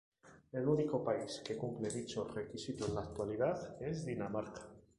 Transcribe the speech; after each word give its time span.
El 0.51 0.67
único 0.67 1.03
país 1.03 1.43
que 1.45 1.55
cumple 1.55 1.91
dicho 1.91 2.27
requisito 2.27 2.87
en 2.87 2.95
la 2.95 3.01
actualidad 3.01 3.79
es 3.79 4.03
Dinamarca. 4.03 4.65